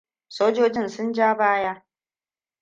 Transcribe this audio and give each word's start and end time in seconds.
Sojojin 0.37 0.89
sun 0.89 1.13
ja 1.17 1.29
baya. 1.37 1.75